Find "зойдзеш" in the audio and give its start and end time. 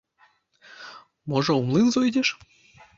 1.99-2.37